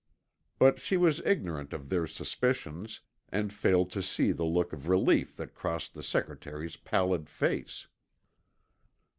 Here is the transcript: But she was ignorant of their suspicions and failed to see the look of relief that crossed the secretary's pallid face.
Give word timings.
But 0.57 0.79
she 0.79 0.97
was 0.97 1.21
ignorant 1.27 1.73
of 1.73 1.89
their 1.89 2.07
suspicions 2.07 3.01
and 3.29 3.53
failed 3.53 3.91
to 3.91 4.01
see 4.01 4.31
the 4.31 4.45
look 4.45 4.73
of 4.73 4.87
relief 4.87 5.35
that 5.35 5.53
crossed 5.53 5.93
the 5.93 6.01
secretary's 6.01 6.75
pallid 6.75 7.29
face. 7.29 7.85